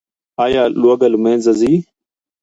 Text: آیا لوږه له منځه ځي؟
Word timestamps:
آیا 0.45 0.63
لوږه 0.81 1.07
له 1.13 1.17
منځه 1.23 1.51
ځي؟ 1.59 1.73